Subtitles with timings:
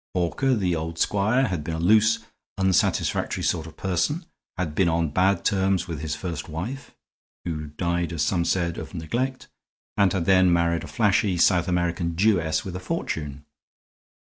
[0.15, 2.25] Hawker, the old squire, had been a loose,
[2.57, 4.25] unsatisfactory sort of person,
[4.57, 6.95] had been on bad terms with his first wife
[7.45, 9.47] (who died, as some said, of neglect),
[9.97, 13.45] and had then married a flashy South American Jewess with a fortune.